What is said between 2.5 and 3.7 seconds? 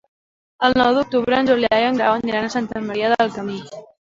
a Santa Maria del Camí.